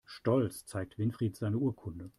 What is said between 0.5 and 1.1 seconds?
zeigt